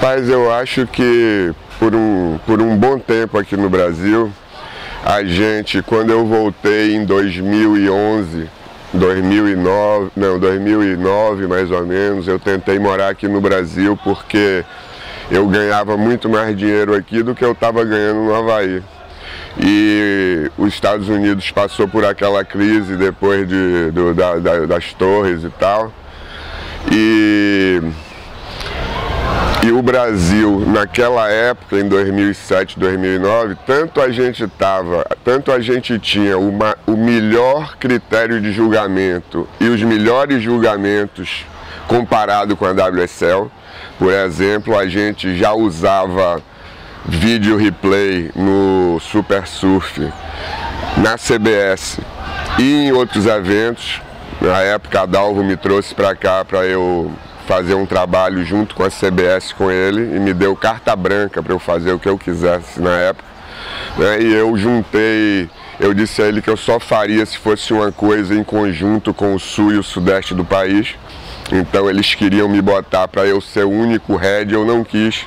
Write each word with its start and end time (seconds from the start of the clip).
Rapaz, 0.00 0.30
eu 0.30 0.50
acho 0.50 0.86
que 0.86 1.52
por 1.78 1.94
um, 1.94 2.38
por 2.46 2.62
um 2.62 2.74
bom 2.74 2.98
tempo 2.98 3.36
aqui 3.36 3.54
no 3.54 3.68
Brasil, 3.68 4.32
a 5.04 5.22
gente, 5.22 5.82
quando 5.82 6.08
eu 6.08 6.24
voltei 6.24 6.96
em 6.96 7.04
2011, 7.04 8.48
2009, 8.94 10.10
não, 10.16 10.38
2009 10.38 11.46
mais 11.46 11.70
ou 11.70 11.84
menos, 11.84 12.26
eu 12.26 12.38
tentei 12.38 12.78
morar 12.78 13.10
aqui 13.10 13.28
no 13.28 13.42
Brasil 13.42 13.94
porque 14.02 14.64
eu 15.30 15.46
ganhava 15.46 15.98
muito 15.98 16.30
mais 16.30 16.56
dinheiro 16.56 16.94
aqui 16.94 17.22
do 17.22 17.34
que 17.34 17.44
eu 17.44 17.52
estava 17.52 17.84
ganhando 17.84 18.20
no 18.20 18.34
Havaí. 18.34 18.82
E 19.62 20.50
os 20.56 20.72
Estados 20.72 21.10
Unidos 21.10 21.50
passou 21.50 21.86
por 21.86 22.06
aquela 22.06 22.42
crise 22.42 22.96
depois 22.96 23.46
de, 23.46 23.90
do, 23.90 24.14
da, 24.14 24.36
da, 24.36 24.64
das 24.64 24.94
torres 24.94 25.44
e 25.44 25.50
tal. 25.50 25.92
E 26.90 27.82
e 29.62 29.70
o 29.70 29.82
Brasil, 29.82 30.64
naquela 30.66 31.28
época, 31.28 31.78
em 31.78 31.86
2007, 31.86 32.78
2009, 32.78 33.56
tanto 33.66 34.00
a 34.00 34.10
gente 34.10 34.46
tava, 34.48 35.04
tanto 35.22 35.52
a 35.52 35.60
gente 35.60 35.98
tinha 35.98 36.38
uma, 36.38 36.76
o 36.86 36.96
melhor 36.96 37.76
critério 37.76 38.40
de 38.40 38.52
julgamento 38.52 39.46
e 39.60 39.68
os 39.68 39.82
melhores 39.82 40.42
julgamentos 40.42 41.44
comparado 41.86 42.56
com 42.56 42.64
a 42.64 42.70
WSL. 42.70 43.50
Por 43.98 44.10
exemplo, 44.12 44.78
a 44.78 44.86
gente 44.86 45.36
já 45.36 45.52
usava 45.52 46.40
vídeo 47.04 47.56
replay 47.58 48.30
no 48.34 48.98
Super 48.98 49.46
Surf, 49.46 50.10
na 50.96 51.18
CBS 51.18 52.00
e 52.58 52.86
em 52.86 52.92
outros 52.92 53.26
eventos. 53.26 54.00
Na 54.40 54.62
época 54.62 55.02
a 55.02 55.06
Dalvo 55.06 55.44
me 55.44 55.54
trouxe 55.54 55.94
para 55.94 56.16
cá 56.16 56.46
para 56.46 56.64
eu 56.64 57.12
fazer 57.50 57.74
um 57.74 57.84
trabalho 57.84 58.44
junto 58.44 58.76
com 58.76 58.84
a 58.84 58.88
CBS 58.88 59.52
com 59.52 59.72
ele 59.72 60.14
e 60.14 60.20
me 60.20 60.32
deu 60.32 60.54
carta 60.54 60.94
branca 60.94 61.42
para 61.42 61.52
eu 61.52 61.58
fazer 61.58 61.90
o 61.90 61.98
que 61.98 62.08
eu 62.08 62.16
quisesse 62.16 62.80
na 62.80 62.96
época. 62.96 63.28
Né? 63.98 64.22
E 64.22 64.32
eu 64.32 64.56
juntei, 64.56 65.50
eu 65.80 65.92
disse 65.92 66.22
a 66.22 66.28
ele 66.28 66.40
que 66.40 66.48
eu 66.48 66.56
só 66.56 66.78
faria 66.78 67.26
se 67.26 67.36
fosse 67.36 67.72
uma 67.72 67.90
coisa 67.90 68.36
em 68.36 68.44
conjunto 68.44 69.12
com 69.12 69.34
o 69.34 69.40
sul 69.40 69.72
e 69.72 69.78
o 69.78 69.82
sudeste 69.82 70.32
do 70.32 70.44
país. 70.44 70.94
Então 71.50 71.90
eles 71.90 72.14
queriam 72.14 72.48
me 72.48 72.62
botar 72.62 73.08
para 73.08 73.26
eu 73.26 73.40
ser 73.40 73.64
o 73.64 73.70
único 73.70 74.14
head, 74.14 74.54
eu 74.54 74.64
não 74.64 74.84
quis. 74.84 75.26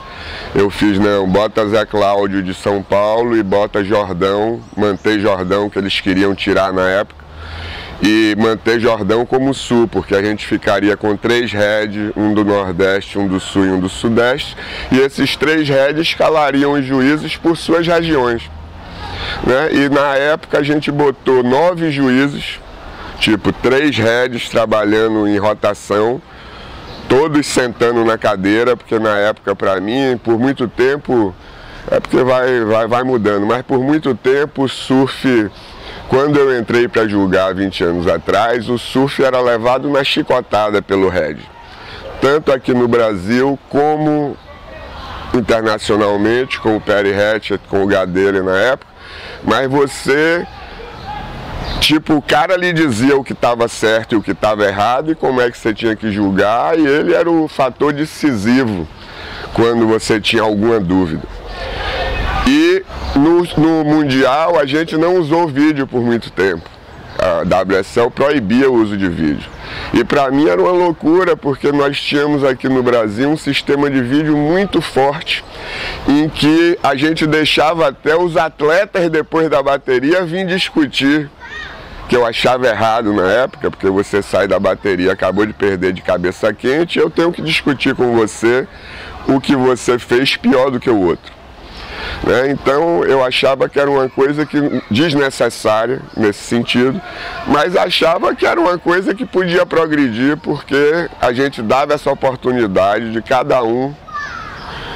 Eu 0.55 0.69
fiz, 0.69 0.97
não, 0.97 1.27
bota 1.27 1.67
Zé 1.67 1.85
Cláudio 1.85 2.41
de 2.41 2.53
São 2.53 2.81
Paulo 2.81 3.35
e 3.35 3.44
bota 3.44 3.83
Jordão, 3.83 4.61
mantei 4.77 5.19
Jordão 5.19 5.69
que 5.69 5.77
eles 5.77 5.99
queriam 5.99 6.33
tirar 6.33 6.71
na 6.71 6.88
época 6.88 7.22
e 8.05 8.35
manter 8.37 8.81
Jordão 8.81 9.25
como 9.25 9.53
sul, 9.53 9.87
porque 9.87 10.13
a 10.13 10.21
gente 10.21 10.45
ficaria 10.45 10.97
com 10.97 11.15
três 11.15 11.53
heads, 11.53 12.11
um 12.17 12.33
do 12.33 12.43
Nordeste, 12.43 13.17
um 13.17 13.25
do 13.25 13.39
Sul 13.39 13.65
e 13.65 13.69
um 13.69 13.79
do 13.79 13.87
Sudeste, 13.87 14.57
e 14.91 14.99
esses 14.99 15.37
três 15.37 15.69
heads 15.69 16.01
escalariam 16.01 16.73
os 16.73 16.85
juízes 16.85 17.37
por 17.37 17.55
suas 17.55 17.87
regiões. 17.87 18.43
Né? 19.47 19.85
E 19.85 19.89
na 19.89 20.15
época 20.17 20.59
a 20.59 20.63
gente 20.63 20.91
botou 20.91 21.41
nove 21.43 21.91
juízes, 21.91 22.59
tipo 23.19 23.53
três 23.53 23.97
heads 23.97 24.49
trabalhando 24.49 25.25
em 25.25 25.38
rotação, 25.38 26.21
todos 27.07 27.47
sentando 27.47 28.03
na 28.03 28.17
cadeira, 28.17 28.75
porque 28.75 28.99
na 28.99 29.17
época 29.17 29.55
para 29.55 29.79
mim, 29.79 30.19
por 30.21 30.38
muito 30.38 30.67
tempo, 30.67 31.33
é 31.89 32.01
porque 32.01 32.21
vai, 32.21 32.65
vai, 32.65 32.85
vai 32.85 33.03
mudando, 33.03 33.45
mas 33.45 33.61
por 33.61 33.79
muito 33.79 34.13
tempo 34.13 34.63
o 34.63 34.67
surf 34.67 35.49
quando 36.07 36.37
eu 36.37 36.59
entrei 36.59 36.87
para 36.87 37.07
julgar 37.07 37.55
20 37.55 37.83
anos 37.83 38.07
atrás, 38.07 38.69
o 38.69 38.77
surf 38.77 39.23
era 39.23 39.39
levado 39.41 39.89
na 39.89 40.03
chicotada 40.03 40.81
pelo 40.81 41.09
RED. 41.09 41.39
Tanto 42.21 42.51
aqui 42.51 42.73
no 42.73 42.87
Brasil 42.87 43.57
como 43.69 44.37
internacionalmente, 45.33 46.59
com 46.59 46.78
o 46.78 46.81
Perry 46.81 47.13
Hatchett, 47.13 47.67
com 47.67 47.83
o 47.83 47.88
Gadelha 47.88 48.44
na 48.44 48.55
época. 48.57 48.91
Mas 49.44 49.69
você, 49.69 50.45
tipo, 51.79 52.16
o 52.16 52.22
cara 52.22 52.55
lhe 52.55 52.72
dizia 52.72 53.17
o 53.17 53.23
que 53.23 53.33
estava 53.33 53.67
certo 53.67 54.13
e 54.13 54.16
o 54.16 54.22
que 54.22 54.31
estava 54.31 54.66
errado 54.66 55.11
e 55.11 55.16
como 55.16 55.41
é 55.41 55.49
que 55.49 55.57
você 55.57 55.73
tinha 55.73 55.95
que 55.95 56.11
julgar, 56.11 56.78
e 56.78 56.85
ele 56.85 57.13
era 57.13 57.29
o 57.29 57.47
fator 57.47 57.91
decisivo 57.91 58.88
quando 59.53 59.88
você 59.88 60.19
tinha 60.19 60.44
alguma 60.44 60.79
dúvida. 60.79 61.23
E 62.47 62.83
no, 63.16 63.44
no 63.57 63.85
Mundial 63.85 64.59
a 64.59 64.66
gente 64.66 64.97
não 64.97 65.18
usou 65.18 65.47
vídeo 65.47 65.85
por 65.88 66.01
muito 66.01 66.31
tempo. 66.31 66.69
A 67.18 67.44
WSL 67.44 68.09
proibia 68.09 68.69
o 68.69 68.74
uso 68.74 68.97
de 68.97 69.07
vídeo. 69.07 69.50
E 69.94 70.03
para 70.03 70.29
mim 70.31 70.47
era 70.47 70.62
uma 70.62 70.72
loucura, 70.72 71.38
porque 71.38 71.72
nós 71.72 72.00
tínhamos 72.00 72.44
aqui 72.44 72.68
no 72.68 72.81
Brasil 72.81 73.29
um 73.29 73.38
sistema 73.38 73.90
de 73.90 74.02
vídeo 74.02 74.35
muito 74.35 74.81
forte, 74.81 75.44
em 76.07 76.28
que 76.28 76.78
a 76.84 76.96
gente 76.96 77.25
deixava 77.28 77.88
até 77.88 78.16
os 78.16 78.35
atletas 78.35 79.09
depois 79.09 79.50
da 79.50 79.62
bateria 79.62 80.25
vir 80.25 80.46
discutir, 80.46 81.29
que 82.09 82.16
eu 82.16 82.25
achava 82.25 82.68
errado 82.68 83.13
na 83.13 83.31
época, 83.31 83.72
porque 83.72 83.90
você 83.90 84.22
sai 84.22 84.47
da 84.47 84.59
bateria, 84.59 85.13
acabou 85.13 85.46
de 85.46 85.53
perder 85.53 85.94
de 85.94 86.02
cabeça 86.02 86.53
quente, 86.53 87.00
eu 87.00 87.09
tenho 87.09 87.31
que 87.31 87.41
discutir 87.41 87.96
com 87.96 88.16
você 88.16 88.68
o 89.28 89.40
que 89.40 89.56
você 89.56 89.97
fez 89.97 90.35
pior 90.35 90.69
do 90.69 90.79
que 90.79 90.90
o 90.90 91.00
outro. 91.00 91.32
Né? 92.23 92.51
Então 92.51 93.03
eu 93.03 93.23
achava 93.23 93.67
que 93.67 93.79
era 93.79 93.89
uma 93.89 94.07
coisa 94.07 94.45
que 94.45 94.57
desnecessária 94.89 96.01
nesse 96.16 96.39
sentido, 96.39 97.01
mas 97.47 97.75
achava 97.75 98.34
que 98.34 98.45
era 98.45 98.59
uma 98.59 98.78
coisa 98.78 99.13
que 99.13 99.25
podia 99.25 99.66
progredir 99.66 100.38
porque 100.38 101.09
a 101.19 101.34
gente 101.34 101.61
dava 101.61 101.94
essa 101.94 102.09
oportunidade 102.09 103.11
de 103.11 103.22
cada 103.22 103.61
um, 103.61 103.94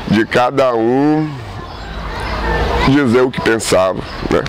de 0.09 0.25
cada 0.25 0.73
um 0.73 1.29
dizer 2.89 3.21
o 3.21 3.29
que 3.29 3.41
pensava. 3.41 3.99
Né? 4.31 4.41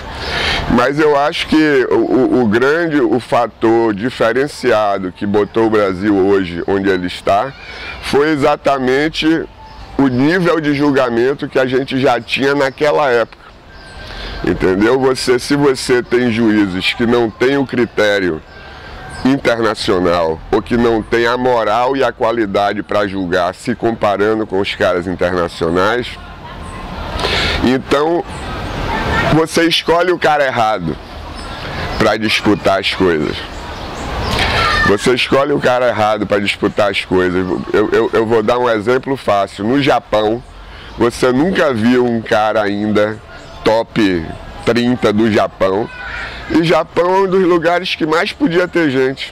Mas 0.71 0.99
eu 0.99 1.17
acho 1.19 1.47
que 1.47 1.87
o, 1.91 2.41
o, 2.41 2.47
grande, 2.47 3.01
o 3.01 3.19
fator 3.19 3.93
diferenciado 3.93 5.11
que 5.11 5.25
botou 5.25 5.65
o 5.65 5.69
Brasil 5.69 6.15
hoje 6.15 6.63
onde 6.67 6.89
ele 6.89 7.07
está 7.07 7.51
foi 8.03 8.29
exatamente 8.29 9.45
o 9.99 10.07
nível 10.07 10.61
de 10.61 10.73
julgamento 10.73 11.49
que 11.49 11.59
a 11.59 11.65
gente 11.65 11.99
já 11.99 12.21
tinha 12.21 12.55
naquela 12.55 13.09
época. 13.09 13.49
Entendeu? 14.45 14.97
Você, 14.97 15.37
se 15.37 15.57
você 15.57 16.01
tem 16.01 16.31
juízes 16.31 16.93
que 16.93 17.05
não 17.05 17.29
têm 17.29 17.57
o 17.57 17.67
critério 17.67 18.41
internacional 19.25 20.39
ou 20.49 20.61
que 20.61 20.77
não 20.77 21.03
tem 21.03 21.27
a 21.27 21.37
moral 21.37 21.97
e 21.97 22.03
a 22.03 22.13
qualidade 22.13 22.81
para 22.81 23.05
julgar 23.05 23.53
se 23.53 23.75
comparando 23.75 24.47
com 24.47 24.61
os 24.61 24.73
caras 24.73 25.05
internacionais, 25.05 26.07
então 27.65 28.23
você 29.33 29.67
escolhe 29.67 30.11
o 30.11 30.17
cara 30.17 30.45
errado 30.45 30.95
para 31.97 32.15
disputar 32.15 32.79
as 32.79 32.93
coisas. 32.93 33.35
Você 34.89 35.13
escolhe 35.13 35.53
o 35.53 35.59
cara 35.59 35.87
errado 35.87 36.25
para 36.25 36.41
disputar 36.41 36.89
as 36.89 37.05
coisas. 37.05 37.45
Eu, 37.71 37.89
eu, 37.91 38.09
eu 38.11 38.25
vou 38.25 38.41
dar 38.41 38.57
um 38.57 38.67
exemplo 38.67 39.15
fácil. 39.15 39.63
No 39.63 39.79
Japão, 39.79 40.43
você 40.97 41.31
nunca 41.31 41.71
viu 41.71 42.03
um 42.03 42.19
cara 42.23 42.63
ainda 42.63 43.19
top 43.63 44.25
30 44.65 45.13
do 45.13 45.31
Japão. 45.31 45.87
E 46.49 46.63
Japão 46.63 47.13
é 47.13 47.19
um 47.19 47.27
dos 47.27 47.43
lugares 47.43 47.93
que 47.93 48.03
mais 48.03 48.33
podia 48.33 48.67
ter 48.67 48.89
gente. 48.89 49.31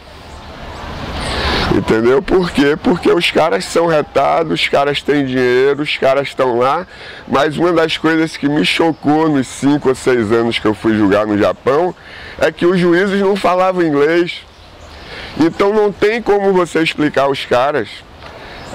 Entendeu? 1.75 2.21
Por 2.21 2.51
quê? 2.51 2.77
Porque 2.79 3.11
os 3.11 3.31
caras 3.31 3.65
são 3.65 3.87
retados, 3.87 4.61
os 4.61 4.67
caras 4.67 5.01
têm 5.01 5.25
dinheiro, 5.25 5.81
os 5.81 5.97
caras 5.97 6.27
estão 6.27 6.59
lá. 6.59 6.85
Mas 7.27 7.57
uma 7.57 7.73
das 7.73 7.97
coisas 7.97 8.37
que 8.37 8.47
me 8.47 8.63
chocou 8.63 9.27
nos 9.27 9.47
5 9.47 9.89
ou 9.89 9.95
6 9.95 10.31
anos 10.31 10.59
que 10.59 10.67
eu 10.67 10.75
fui 10.75 10.95
julgar 10.95 11.25
no 11.25 11.35
Japão 11.35 11.95
é 12.37 12.51
que 12.51 12.67
os 12.67 12.79
juízes 12.79 13.19
não 13.21 13.35
falavam 13.35 13.81
inglês. 13.81 14.45
Então 15.39 15.73
não 15.73 15.91
tem 15.91 16.21
como 16.21 16.51
você 16.53 16.81
explicar 16.81 17.23
aos 17.23 17.45
caras. 17.45 17.89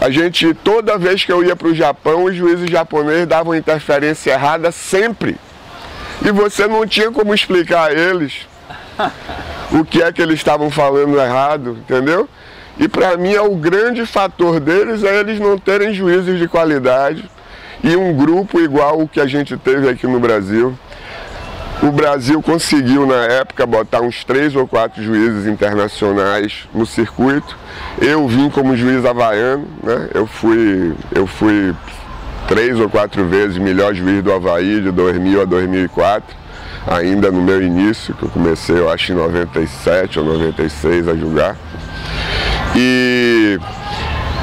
A 0.01 0.11
gente, 0.11 0.55
toda 0.55 0.99
vez 0.99 1.25
que 1.25 1.33
eu 1.33 1.45
ia 1.45 1.55
para 1.55 1.69
o 1.69 1.75
Japão, 1.75 2.25
os 2.25 2.35
juízes 2.35 2.71
japoneses 2.71 3.27
davam 3.27 3.55
interferência 3.55 4.33
errada 4.33 4.73
sempre. 4.73 5.37
E 6.25 6.31
você 6.31 6.67
não 6.67 6.87
tinha 6.87 7.11
como 7.11 7.35
explicar 7.35 7.91
a 7.91 7.93
eles 7.93 8.47
o 9.73 9.85
que 9.85 10.03
é 10.03 10.13
que 10.13 10.23
eles 10.23 10.37
estavam 10.37 10.71
falando 10.71 11.19
errado, 11.19 11.79
entendeu? 11.81 12.29
E 12.79 12.89
para 12.89 13.17
mim 13.17 13.33
é 13.33 13.41
o 13.41 13.55
grande 13.55 14.07
fator 14.07 14.61
deles 14.61 15.05
é 15.05 15.21
eles 15.21 15.39
não 15.39 15.59
terem 15.59 15.93
juízes 15.93 16.39
de 16.39 16.49
qualidade 16.49 17.29
e 17.83 17.97
um 17.97 18.15
grupo 18.15 18.61
igual 18.61 19.01
o 19.01 19.09
que 19.09 19.21
a 19.21 19.27
gente 19.27 19.57
teve 19.57 19.89
aqui 19.89 20.07
no 20.07 20.21
Brasil. 20.21 20.79
O 21.83 21.91
Brasil 21.91 22.41
conseguiu, 22.41 23.05
na 23.07 23.25
época, 23.25 23.67
botar 23.67 24.01
uns 24.01 24.23
três 24.23 24.55
ou 24.55 24.69
quatro 24.69 25.03
juízes 25.03 25.47
internacionais 25.47 26.69
no 26.73 26.87
circuito. 26.87 27.57
Eu 28.01 28.29
vim 28.29 28.49
como 28.49 28.77
juiz 28.77 29.05
havaiano, 29.05 29.67
né? 29.83 30.09
eu, 30.15 30.25
fui, 30.27 30.95
eu 31.13 31.27
fui 31.27 31.75
três 32.47 32.79
ou 32.79 32.89
quatro 32.89 33.25
vezes 33.27 33.59
melhor 33.59 33.95
juiz 33.95 34.23
do 34.23 34.33
Havaí 34.33 34.81
de 34.81 34.93
2000 34.93 35.43
a 35.43 35.45
2004, 35.45 36.37
ainda 36.87 37.33
no 37.33 37.43
meu 37.43 37.61
início, 37.61 38.15
que 38.15 38.23
eu 38.23 38.29
comecei, 38.29 38.79
eu 38.79 38.89
acho, 38.89 39.13
em 39.13 39.17
97 39.17 40.21
ou 40.21 40.25
96 40.25 41.09
a 41.09 41.17
julgar. 41.17 41.57
E 42.77 43.59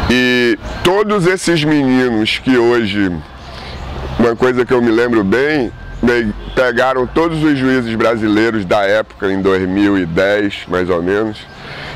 E 0.10 0.58
todos 0.84 1.28
esses 1.28 1.64
meninos 1.64 2.40
que 2.40 2.58
hoje, 2.58 3.12
uma 4.18 4.36
coisa 4.36 4.66
que 4.66 4.74
eu 4.74 4.82
me 4.82 4.90
lembro 4.90 5.24
bem, 5.24 5.72
pegaram 6.56 7.06
todos 7.06 7.44
os 7.44 7.58
juízes 7.58 7.94
brasileiros 7.96 8.66
da 8.66 8.82
época, 8.84 9.32
em 9.32 9.42
2010 9.42 10.66
mais 10.68 10.90
ou 10.90 11.02
menos, 11.04 11.40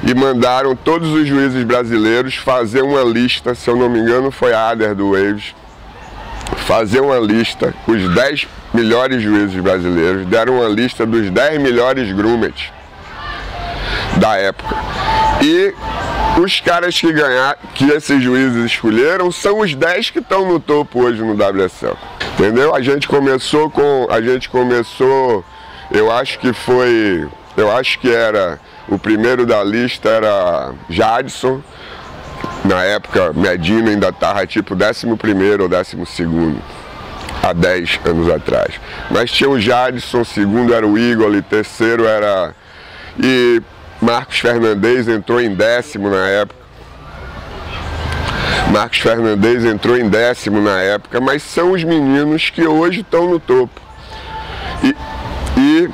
e 0.05 0.13
mandaram 0.13 0.75
todos 0.75 1.09
os 1.11 1.27
juízes 1.27 1.63
brasileiros 1.63 2.35
fazer 2.35 2.81
uma 2.81 3.01
lista, 3.01 3.55
se 3.55 3.69
eu 3.69 3.75
não 3.75 3.89
me 3.89 3.99
engano 3.99 4.31
foi 4.31 4.53
a 4.53 4.69
Ader 4.69 4.93
do 4.93 5.11
Waves, 5.11 5.55
fazer 6.57 6.99
uma 6.99 7.19
lista, 7.19 7.73
os 7.87 8.13
10 8.13 8.47
melhores 8.73 9.21
juízes 9.21 9.59
brasileiros, 9.61 10.25
deram 10.25 10.59
uma 10.59 10.67
lista 10.67 11.05
dos 11.05 11.29
10 11.29 11.61
melhores 11.61 12.11
grumets 12.11 12.71
da 14.17 14.35
época. 14.37 14.75
E 15.41 15.73
os 16.39 16.59
caras 16.59 16.99
que 16.99 17.11
ganhar, 17.11 17.57
que 17.73 17.85
esses 17.91 18.21
juízes 18.21 18.65
escolheram, 18.65 19.31
são 19.31 19.59
os 19.59 19.73
10 19.75 20.09
que 20.09 20.19
estão 20.19 20.47
no 20.47 20.59
topo 20.59 21.03
hoje 21.03 21.21
no 21.21 21.33
WSL. 21.33 21.97
Entendeu? 22.33 22.75
A 22.75 22.81
gente 22.81 23.07
começou 23.07 23.69
com. 23.69 24.07
A 24.09 24.21
gente 24.21 24.49
começou, 24.49 25.43
eu 25.91 26.11
acho 26.11 26.39
que 26.39 26.51
foi. 26.53 27.27
Eu 27.55 27.71
acho 27.71 27.99
que 27.99 28.11
era. 28.11 28.59
O 28.87 28.97
primeiro 28.97 29.45
da 29.45 29.63
lista 29.63 30.09
era 30.09 30.73
Jadson. 30.89 31.61
Na 32.65 32.83
época, 32.83 33.31
Medina 33.33 33.89
ainda 33.89 34.09
estava 34.09 34.45
tipo 34.45 34.73
11 34.73 35.07
ou 35.61 35.69
12 35.69 35.97
há 37.41 37.53
10 37.53 37.99
anos 38.05 38.29
atrás. 38.29 38.79
Mas 39.11 39.31
tinha 39.31 39.49
o 39.49 39.59
Jadson, 39.59 40.23
segundo 40.23 40.73
era 40.73 40.87
o 40.87 40.97
Igor, 40.97 41.41
terceiro 41.43 42.05
era. 42.05 42.55
E 43.21 43.61
Marcos 44.01 44.39
Fernandes 44.39 45.07
entrou 45.07 45.39
em 45.39 45.53
décimo 45.53 46.09
na 46.09 46.27
época. 46.27 46.62
Marcos 48.73 48.97
Fernandes 48.97 49.65
entrou 49.65 49.95
em 49.95 50.09
décimo 50.09 50.59
na 50.59 50.81
época, 50.81 51.21
mas 51.21 51.43
são 51.43 51.73
os 51.73 51.83
meninos 51.83 52.49
que 52.49 52.65
hoje 52.65 53.01
estão 53.01 53.29
no 53.29 53.39
topo. 53.39 53.79
E, 54.83 54.95
e 55.59 55.89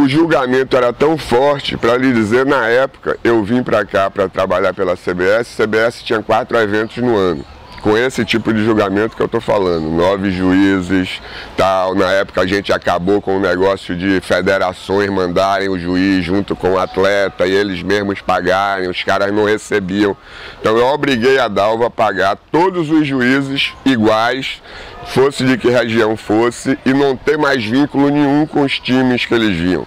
o 0.00 0.08
julgamento 0.08 0.76
era 0.76 0.92
tão 0.92 1.16
forte, 1.16 1.76
para 1.76 1.96
lhe 1.96 2.12
dizer, 2.12 2.44
na 2.44 2.66
época 2.66 3.16
eu 3.22 3.44
vim 3.44 3.62
para 3.62 3.86
cá 3.86 4.10
para 4.10 4.28
trabalhar 4.28 4.74
pela 4.74 4.96
CBS, 4.96 5.56
CBS 5.56 6.02
tinha 6.02 6.20
quatro 6.20 6.58
eventos 6.58 6.96
no 6.96 7.16
ano 7.16 7.44
com 7.80 7.96
esse 7.96 8.24
tipo 8.24 8.52
de 8.52 8.64
julgamento 8.64 9.16
que 9.16 9.22
eu 9.22 9.26
estou 9.26 9.40
falando, 9.40 9.88
nove 9.90 10.30
juízes, 10.30 11.20
tal. 11.56 11.94
Na 11.94 12.10
época 12.12 12.40
a 12.40 12.46
gente 12.46 12.72
acabou 12.72 13.20
com 13.20 13.36
o 13.36 13.40
negócio 13.40 13.96
de 13.96 14.20
federações 14.20 15.10
mandarem 15.10 15.68
o 15.68 15.78
juiz 15.78 16.24
junto 16.24 16.56
com 16.56 16.72
o 16.72 16.78
atleta 16.78 17.46
e 17.46 17.52
eles 17.52 17.82
mesmos 17.82 18.20
pagarem, 18.20 18.88
os 18.88 19.02
caras 19.02 19.32
não 19.32 19.44
recebiam. 19.44 20.16
Então 20.60 20.76
eu 20.76 20.86
obriguei 20.86 21.38
a 21.38 21.48
Dalva 21.48 21.86
a 21.86 21.90
pagar 21.90 22.36
todos 22.50 22.90
os 22.90 23.06
juízes 23.06 23.72
iguais, 23.84 24.62
fosse 25.06 25.44
de 25.44 25.56
que 25.56 25.68
região 25.68 26.16
fosse, 26.16 26.78
e 26.84 26.92
não 26.92 27.16
ter 27.16 27.38
mais 27.38 27.64
vínculo 27.64 28.10
nenhum 28.10 28.46
com 28.46 28.62
os 28.62 28.78
times 28.78 29.24
que 29.24 29.34
eles 29.34 29.56
vinham. 29.56 29.86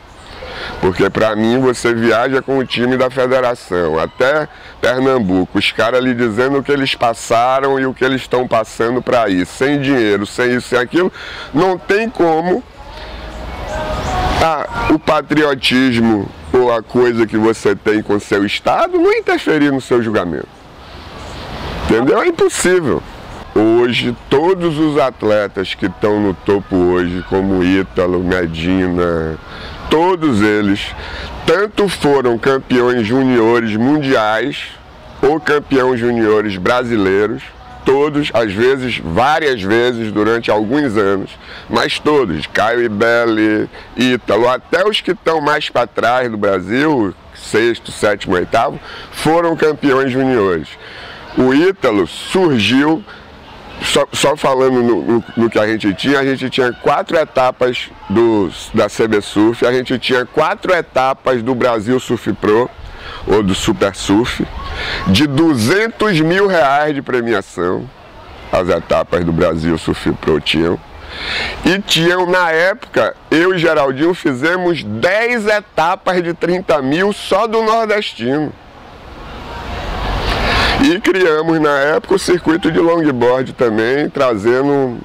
Porque 0.79 1.09
para 1.09 1.35
mim 1.35 1.59
você 1.59 1.93
viaja 1.93 2.41
com 2.41 2.57
o 2.57 2.65
time 2.65 2.97
da 2.97 3.09
federação, 3.09 3.99
até 3.99 4.47
Pernambuco, 4.79 5.57
os 5.57 5.71
caras 5.71 6.03
lhe 6.03 6.13
dizendo 6.13 6.59
o 6.59 6.63
que 6.63 6.71
eles 6.71 6.95
passaram 6.95 7.79
e 7.79 7.85
o 7.85 7.93
que 7.93 8.03
eles 8.03 8.21
estão 8.21 8.47
passando 8.47 9.01
para 9.01 9.29
ir, 9.29 9.45
sem 9.45 9.79
dinheiro, 9.79 10.25
sem 10.25 10.55
isso, 10.55 10.69
sem 10.69 10.79
aquilo, 10.79 11.11
não 11.53 11.77
tem 11.77 12.09
como 12.09 12.63
ah, 14.43 14.87
o 14.91 14.97
patriotismo 14.97 16.27
ou 16.51 16.73
a 16.73 16.81
coisa 16.81 17.27
que 17.27 17.37
você 17.37 17.75
tem 17.75 18.01
com 18.01 18.19
seu 18.19 18.45
Estado 18.45 18.97
não 18.97 19.13
interferir 19.13 19.71
no 19.71 19.79
seu 19.79 20.01
julgamento. 20.01 20.47
Entendeu? 21.85 22.21
É 22.21 22.27
impossível. 22.27 23.01
Hoje, 23.53 24.15
todos 24.29 24.77
os 24.79 24.97
atletas 24.97 25.73
que 25.73 25.87
estão 25.87 26.21
no 26.21 26.33
topo 26.33 26.73
hoje, 26.73 27.21
como 27.27 27.61
Ítalo, 27.61 28.23
Medina, 28.23 29.37
todos 29.89 30.41
eles, 30.41 30.95
tanto 31.45 31.89
foram 31.89 32.37
campeões 32.37 33.05
juniores 33.05 33.75
mundiais 33.75 34.69
ou 35.21 35.37
campeões 35.37 35.99
juniores 35.99 36.55
brasileiros, 36.55 37.43
todos, 37.83 38.31
às 38.33 38.53
vezes, 38.53 39.01
várias 39.03 39.61
vezes 39.61 40.13
durante 40.13 40.49
alguns 40.49 40.95
anos, 40.95 41.31
mas 41.69 41.99
todos, 41.99 42.47
Caio 42.47 42.83
Ibelli, 42.83 43.69
Ítalo, 43.97 44.47
até 44.47 44.87
os 44.87 45.01
que 45.01 45.11
estão 45.11 45.41
mais 45.41 45.69
para 45.69 45.87
trás 45.87 46.31
do 46.31 46.37
Brasil, 46.37 47.13
sexto, 47.35 47.91
sétimo, 47.91 48.35
oitavo, 48.35 48.79
foram 49.11 49.57
campeões 49.57 50.09
juniores. 50.09 50.69
O 51.37 51.53
Ítalo 51.53 52.07
surgiu 52.07 53.03
só, 53.83 54.07
só 54.13 54.37
falando 54.37 54.81
no, 54.81 55.01
no, 55.01 55.23
no, 55.35 55.49
que 55.49 55.57
a 55.59 55.67
gente 55.67 55.93
tinha, 55.93 56.19
a 56.19 56.23
gente 56.23 56.49
tinha 56.49 56.71
quatro 56.71 57.17
etapas 57.17 57.89
do, 58.09 58.49
da 58.73 58.87
CB 58.87 59.21
Surf, 59.21 59.65
a 59.65 59.73
gente 59.73 59.97
tinha 59.97 60.25
quatro 60.25 60.73
etapas 60.73 61.41
do 61.41 61.55
Brasil 61.55 61.99
Surf 61.99 62.31
Pro, 62.33 62.69
ou 63.27 63.41
do 63.41 63.55
Super 63.55 63.95
Surf, 63.95 64.45
de 65.07 65.27
200 65.27 66.21
mil 66.21 66.47
reais 66.47 66.93
de 66.93 67.01
premiação, 67.01 67.89
as 68.51 68.69
etapas 68.69 69.23
do 69.25 69.31
Brasil 69.31 69.77
Surf 69.77 70.11
Pro 70.13 70.39
tinham. 70.39 70.79
E 71.65 71.79
tinham, 71.81 72.25
na 72.25 72.51
época, 72.51 73.15
eu 73.29 73.53
e 73.53 73.57
Geraldinho 73.57 74.13
fizemos 74.13 74.83
10 74.83 75.47
etapas 75.47 76.23
de 76.23 76.33
30 76.33 76.81
mil 76.81 77.11
só 77.11 77.47
do 77.47 77.61
nordestino. 77.61 78.53
E 80.83 80.99
criamos 80.99 81.59
na 81.59 81.77
época 81.77 82.15
o 82.15 82.19
circuito 82.19 82.71
de 82.71 82.79
longboard 82.79 83.53
também, 83.53 84.09
trazendo 84.09 84.99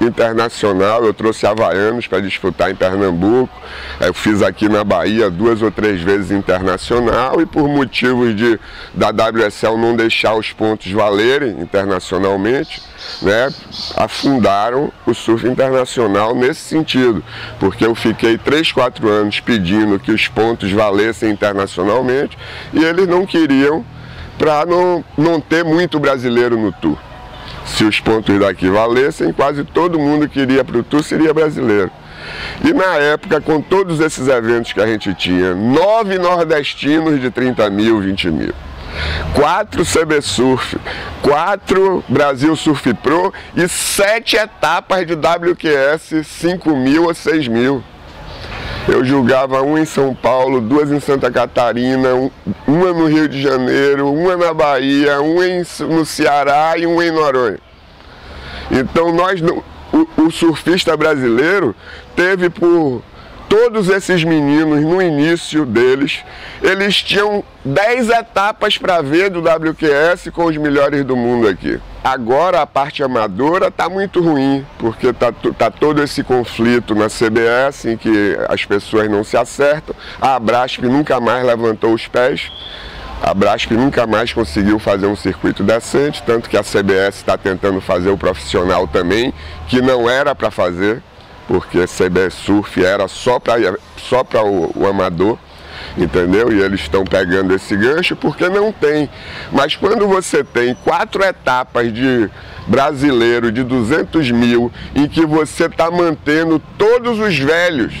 internacional. 0.00 1.04
Eu 1.04 1.14
trouxe 1.14 1.46
havaianos 1.46 2.08
para 2.08 2.20
disputar 2.20 2.72
em 2.72 2.74
Pernambuco. 2.74 3.52
Eu 4.00 4.12
fiz 4.12 4.42
aqui 4.42 4.68
na 4.68 4.82
Bahia 4.82 5.30
duas 5.30 5.62
ou 5.62 5.70
três 5.70 6.00
vezes 6.00 6.32
internacional 6.32 7.40
e 7.40 7.46
por 7.46 7.68
motivos 7.68 8.34
de 8.34 8.58
da 8.92 9.10
WSL 9.10 9.76
não 9.78 9.94
deixar 9.94 10.34
os 10.34 10.52
pontos 10.52 10.90
valerem 10.90 11.60
internacionalmente, 11.60 12.82
né, 13.22 13.48
afundaram 13.96 14.92
o 15.06 15.14
surf 15.14 15.46
internacional 15.46 16.34
nesse 16.34 16.60
sentido, 16.62 17.22
porque 17.60 17.86
eu 17.86 17.94
fiquei 17.94 18.36
três, 18.36 18.72
quatro 18.72 19.08
anos 19.08 19.38
pedindo 19.38 20.00
que 20.00 20.10
os 20.10 20.26
pontos 20.26 20.72
valessem 20.72 21.30
internacionalmente 21.30 22.36
e 22.72 22.82
eles 22.84 23.06
não 23.06 23.24
queriam 23.24 23.84
para 24.42 24.66
não, 24.66 25.04
não 25.16 25.40
ter 25.40 25.64
muito 25.64 26.00
brasileiro 26.00 26.58
no 26.58 26.72
Tour. 26.72 26.98
Se 27.64 27.84
os 27.84 28.00
pontos 28.00 28.40
daqui 28.40 28.68
valessem, 28.68 29.32
quase 29.32 29.62
todo 29.62 30.00
mundo 30.00 30.28
que 30.28 30.40
iria 30.40 30.64
para 30.64 30.78
o 30.78 30.82
Tour 30.82 31.04
seria 31.04 31.32
brasileiro. 31.32 31.92
E 32.64 32.72
na 32.72 32.96
época, 32.96 33.40
com 33.40 33.62
todos 33.62 34.00
esses 34.00 34.26
eventos 34.26 34.72
que 34.72 34.80
a 34.80 34.86
gente 34.88 35.14
tinha, 35.14 35.54
nove 35.54 36.18
nordestinos 36.18 37.20
de 37.20 37.30
30 37.30 37.70
mil, 37.70 38.00
20 38.00 38.30
mil. 38.32 38.52
Quatro 39.32 39.84
CB 39.84 40.20
Surf, 40.20 40.76
quatro 41.22 42.02
Brasil 42.08 42.56
Surf 42.56 42.92
Pro 42.94 43.32
e 43.56 43.68
sete 43.68 44.34
etapas 44.34 45.06
de 45.06 45.14
WQS 45.14 46.26
5 46.26 46.76
mil 46.76 47.04
ou 47.04 47.14
6 47.14 47.46
mil. 47.46 47.84
Eu 48.88 49.04
julgava 49.04 49.62
um 49.62 49.78
em 49.78 49.84
São 49.84 50.14
Paulo, 50.14 50.60
duas 50.60 50.90
em 50.90 50.98
Santa 50.98 51.30
Catarina, 51.30 52.08
uma 52.66 52.92
no 52.92 53.06
Rio 53.06 53.28
de 53.28 53.40
Janeiro, 53.40 54.12
uma 54.12 54.36
na 54.36 54.52
Bahia, 54.52 55.20
uma 55.20 55.44
no 55.88 56.04
Ceará 56.04 56.74
e 56.76 56.84
uma 56.84 57.04
em 57.04 57.12
Noronha. 57.12 57.60
Então 58.70 59.12
nós, 59.12 59.40
o 60.16 60.30
surfista 60.30 60.96
brasileiro 60.96 61.76
teve 62.16 62.50
por 62.50 63.02
todos 63.52 63.90
esses 63.90 64.24
meninos, 64.24 64.80
no 64.80 65.02
início 65.02 65.66
deles, 65.66 66.24
eles 66.62 67.02
tinham 67.02 67.44
10 67.62 68.08
etapas 68.08 68.78
para 68.78 69.02
ver 69.02 69.28
do 69.28 69.40
WQS 69.40 70.30
com 70.32 70.46
os 70.46 70.56
melhores 70.56 71.04
do 71.04 71.14
mundo 71.14 71.46
aqui. 71.46 71.78
Agora 72.02 72.62
a 72.62 72.66
parte 72.66 73.02
amadora 73.02 73.68
está 73.68 73.90
muito 73.90 74.22
ruim, 74.22 74.64
porque 74.78 75.08
está 75.08 75.30
tá 75.30 75.70
todo 75.70 76.02
esse 76.02 76.24
conflito 76.24 76.94
na 76.94 77.10
CBS 77.10 77.84
em 77.84 77.98
que 77.98 78.38
as 78.48 78.64
pessoas 78.64 79.10
não 79.10 79.22
se 79.22 79.36
acertam. 79.36 79.94
A 80.18 80.34
Abrasp 80.36 80.84
nunca 80.84 81.20
mais 81.20 81.44
levantou 81.44 81.92
os 81.92 82.08
pés. 82.08 82.50
A 83.20 83.34
Brasp 83.34 83.70
nunca 83.72 84.06
mais 84.06 84.32
conseguiu 84.32 84.78
fazer 84.78 85.06
um 85.06 85.14
circuito 85.14 85.62
decente, 85.62 86.22
tanto 86.22 86.48
que 86.48 86.56
a 86.56 86.62
CBS 86.62 87.18
está 87.18 87.36
tentando 87.36 87.82
fazer 87.82 88.08
o 88.08 88.16
profissional 88.16 88.88
também, 88.88 89.32
que 89.68 89.82
não 89.82 90.08
era 90.08 90.34
para 90.34 90.50
fazer 90.50 91.02
porque 91.52 91.84
CB 91.86 92.30
Surf 92.30 92.82
era 92.82 93.06
só 93.06 93.38
para 93.38 93.76
só 93.98 94.24
o, 94.42 94.72
o 94.74 94.86
amador, 94.86 95.38
entendeu? 95.98 96.50
E 96.50 96.62
eles 96.62 96.80
estão 96.80 97.04
pegando 97.04 97.52
esse 97.52 97.76
gancho 97.76 98.16
porque 98.16 98.48
não 98.48 98.72
tem. 98.72 99.06
Mas 99.52 99.76
quando 99.76 100.08
você 100.08 100.42
tem 100.42 100.74
quatro 100.74 101.22
etapas 101.22 101.92
de 101.92 102.30
brasileiro 102.66 103.52
de 103.52 103.62
200 103.62 104.30
mil, 104.30 104.72
em 104.94 105.06
que 105.06 105.26
você 105.26 105.66
está 105.66 105.90
mantendo 105.90 106.58
todos 106.78 107.18
os 107.18 107.38
velhos, 107.38 107.92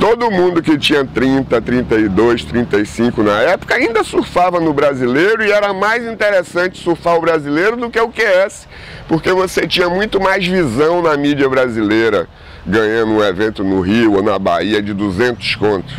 Todo 0.00 0.30
mundo 0.30 0.62
que 0.62 0.78
tinha 0.78 1.04
30, 1.04 1.60
32, 1.60 2.44
35 2.44 3.22
na 3.22 3.40
época 3.40 3.74
ainda 3.74 4.04
surfava 4.04 4.60
no 4.60 4.72
brasileiro 4.72 5.44
e 5.44 5.50
era 5.50 5.72
mais 5.72 6.04
interessante 6.04 6.78
surfar 6.78 7.16
o 7.16 7.20
brasileiro 7.20 7.76
do 7.76 7.90
que 7.90 8.00
o 8.00 8.08
QS, 8.08 8.68
porque 9.08 9.32
você 9.32 9.66
tinha 9.66 9.88
muito 9.88 10.20
mais 10.20 10.46
visão 10.46 11.02
na 11.02 11.16
mídia 11.16 11.48
brasileira 11.48 12.28
ganhando 12.64 13.12
um 13.12 13.24
evento 13.24 13.64
no 13.64 13.80
Rio 13.80 14.14
ou 14.14 14.22
na 14.22 14.38
Bahia 14.38 14.80
de 14.80 14.94
200 14.94 15.56
contos. 15.56 15.94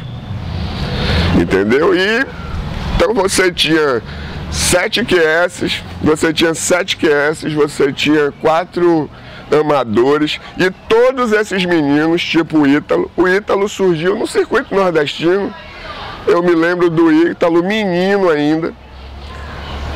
Entendeu? 1.36 1.94
E 1.94 2.26
então 2.96 3.14
você 3.14 3.52
tinha 3.52 4.02
sete 4.52 5.04
QS, 5.04 5.82
você 6.02 6.34
tinha 6.34 6.54
sete 6.54 6.98
QS, 6.98 7.54
você 7.54 7.92
tinha 7.92 8.32
quatro 8.42 9.10
amadores 9.52 10.40
e 10.58 10.70
todos 10.88 11.32
esses 11.32 11.66
meninos, 11.66 12.24
tipo 12.24 12.60
o 12.60 12.68
Ítalo, 12.68 13.10
o 13.16 13.28
Ítalo 13.28 13.68
surgiu 13.68 14.16
no 14.16 14.28
circuito 14.28 14.74
nordestino. 14.74 15.54
Eu 16.28 16.44
me 16.44 16.54
lembro 16.54 16.90
do 16.90 17.12
Ítalo, 17.12 17.64
menino 17.64 18.30
ainda, 18.30 18.74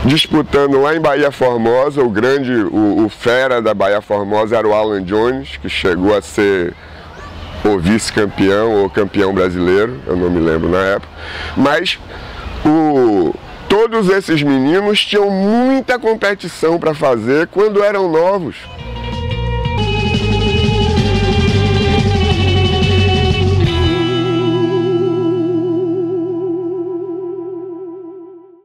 disputando 0.06 0.82
lá 0.82 0.96
em 0.96 1.00
Bahia 1.00 1.32
Formosa, 1.32 2.02
o 2.02 2.10
grande, 2.10 2.52
o, 2.52 3.06
o 3.06 3.10
fera 3.10 3.62
da 3.62 3.74
Bahia 3.74 4.02
Formosa 4.02 4.58
era 4.58 4.68
o 4.68 4.74
Alan 4.74 5.04
Jones, 5.04 5.58
que 5.58 5.70
chegou 5.70 6.16
a 6.16 6.22
ser 6.22 6.74
o 7.64 7.78
vice-campeão 7.78 8.72
ou 8.82 8.90
campeão 8.90 9.34
brasileiro, 9.34 10.00
eu 10.06 10.18
não 10.18 10.30
me 10.30 10.40
lembro 10.40 10.70
na 10.70 10.80
época, 10.80 11.08
mas 11.56 11.98
o, 12.66 13.34
todos 13.70 14.10
esses 14.10 14.44
meninos 14.44 15.04
tinham 15.06 15.30
muita 15.30 15.98
competição 15.98 16.78
para 16.78 16.94
fazer 16.94 17.48
quando 17.48 17.84
eram 17.84 18.12
novos. 18.12 18.56